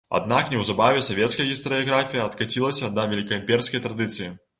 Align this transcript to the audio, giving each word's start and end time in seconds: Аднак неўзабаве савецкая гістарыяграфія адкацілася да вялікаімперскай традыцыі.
Аднак 0.17 0.47
неўзабаве 0.53 1.03
савецкая 1.07 1.45
гістарыяграфія 1.49 2.23
адкацілася 2.29 2.91
да 2.97 3.05
вялікаімперскай 3.13 3.85
традыцыі. 3.85 4.31